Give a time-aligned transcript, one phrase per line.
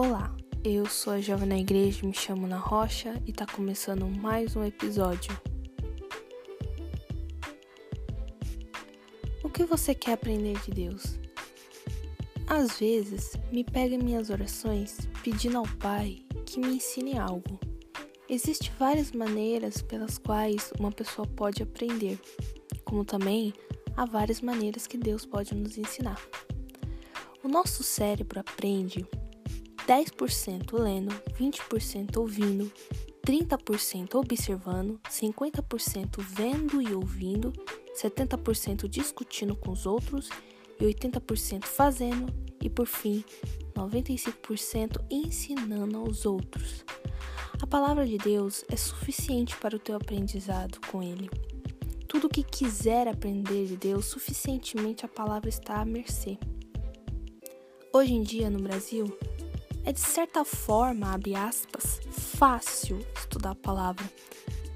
[0.00, 0.32] Olá,
[0.62, 4.62] eu sou a jovem na igreja, me chamo Na Rocha e tá começando mais um
[4.62, 5.36] episódio.
[9.42, 11.18] O que você quer aprender de Deus?
[12.46, 17.58] Às vezes, me pega em minhas orações pedindo ao Pai que me ensine algo.
[18.28, 22.20] Existem várias maneiras pelas quais uma pessoa pode aprender,
[22.84, 23.52] como também
[23.96, 26.22] há várias maneiras que Deus pode nos ensinar.
[27.42, 29.04] O nosso cérebro aprende
[29.88, 32.70] 10% lendo, 20% ouvindo,
[33.26, 37.54] 30% observando, 50% vendo e ouvindo,
[37.96, 40.28] 70% discutindo com os outros
[40.78, 42.26] e 80% fazendo
[42.62, 43.24] e por fim
[43.74, 46.84] 95% ensinando aos outros.
[47.58, 51.30] A palavra de Deus é suficiente para o teu aprendizado com ele.
[52.06, 56.38] Tudo o que quiser aprender de Deus, suficientemente a palavra está à mercê.
[57.90, 59.06] Hoje em dia no Brasil,
[59.88, 64.04] é de certa forma, abre aspas, fácil estudar a palavra,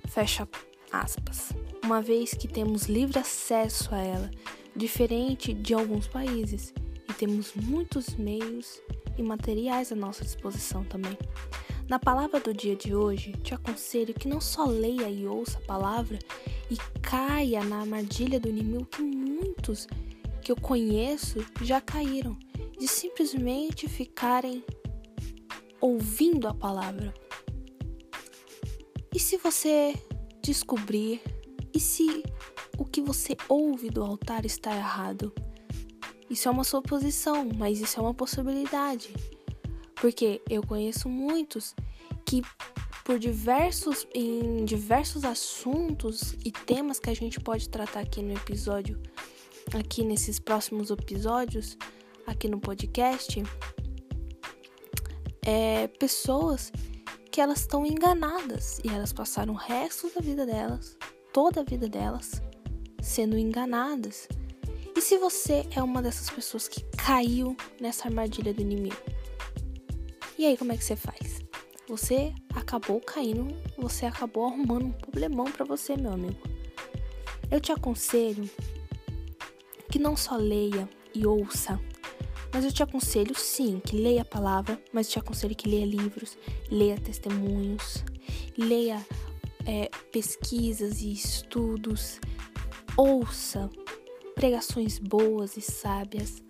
[0.09, 0.49] fecha
[0.91, 1.53] aspas,
[1.85, 4.31] uma vez que temos livre acesso a ela,
[4.75, 6.73] diferente de alguns países,
[7.11, 8.81] e temos muitos meios
[9.19, 11.19] e materiais à nossa disposição também.
[11.87, 15.67] Na palavra do dia de hoje, te aconselho que não só leia e ouça a
[15.67, 16.19] palavra
[16.71, 19.87] e caia na armadilha do inimigo que muitos
[20.41, 22.35] que eu conheço já caíram,
[22.79, 24.65] de simplesmente ficarem
[25.83, 27.13] ouvindo a palavra.
[29.13, 29.95] E se você
[30.41, 31.21] descobrir,
[31.75, 32.23] e se
[32.79, 35.35] o que você ouve do altar está errado?
[36.31, 39.13] Isso é uma suposição, mas isso é uma possibilidade.
[39.97, 41.75] Porque eu conheço muitos
[42.25, 42.43] que
[43.05, 49.01] por diversos em diversos assuntos e temas que a gente pode tratar aqui no episódio,
[49.75, 51.77] aqui nesses próximos episódios,
[52.27, 53.43] aqui no podcast,
[55.45, 56.73] é, pessoas
[57.31, 60.97] que elas estão enganadas e elas passaram o resto da vida delas,
[61.33, 62.43] toda a vida delas,
[63.01, 64.29] sendo enganadas.
[64.95, 68.97] E se você é uma dessas pessoas que caiu nessa armadilha do inimigo?
[70.39, 71.41] E aí, como é que você faz?
[71.89, 76.41] Você acabou caindo, você acabou arrumando um problemão para você, meu amigo.
[77.51, 78.49] Eu te aconselho
[79.91, 81.79] que não só leia e ouça
[82.53, 85.87] mas eu te aconselho sim que leia a palavra, mas eu te aconselho que leia
[85.87, 86.37] livros,
[86.71, 88.05] leia testemunhos,
[88.57, 89.05] leia
[89.67, 92.21] é, pesquisas e estudos,
[92.97, 93.71] ouça
[94.35, 96.43] pregações boas e sábias,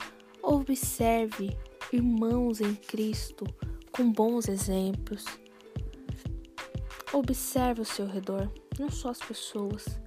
[0.42, 1.56] observe
[1.92, 3.44] irmãos em Cristo
[3.92, 5.24] com bons exemplos.
[7.12, 10.00] Observe ao seu redor, não só as pessoas.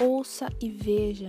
[0.00, 1.28] Ouça e veja.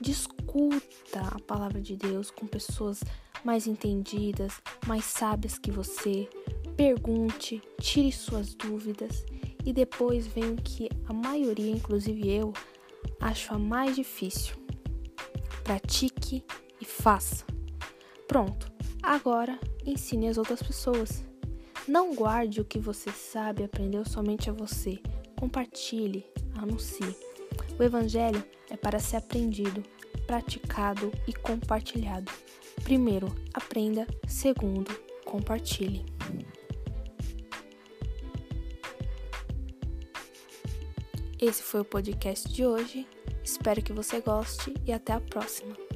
[0.00, 3.02] Discuta a palavra de Deus com pessoas
[3.44, 6.28] mais entendidas, mais sábias que você.
[6.76, 9.24] Pergunte, tire suas dúvidas
[9.64, 12.52] e depois vem o que a maioria, inclusive eu,
[13.20, 14.54] acho a mais difícil.
[15.64, 16.44] Pratique
[16.80, 17.44] e faça.
[18.26, 18.70] Pronto,
[19.02, 21.24] agora ensine as outras pessoas.
[21.86, 25.00] Não guarde o que você sabe e aprendeu somente a você.
[25.38, 27.16] Compartilhe, anuncie.
[27.78, 29.82] O Evangelho é para ser aprendido,
[30.28, 32.30] praticado e compartilhado.
[32.84, 34.06] Primeiro, aprenda.
[34.28, 34.94] Segundo,
[35.24, 36.04] compartilhe.
[41.40, 43.06] Esse foi o podcast de hoje.
[43.42, 45.87] Espero que você goste e até a próxima.